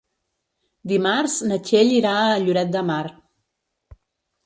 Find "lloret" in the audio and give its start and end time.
2.47-2.75